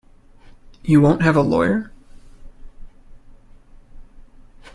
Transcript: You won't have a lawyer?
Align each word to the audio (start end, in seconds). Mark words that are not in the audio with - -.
You 0.81 0.99
won't 0.99 1.21
have 1.21 1.35
a 1.35 1.41
lawyer? 1.43 1.91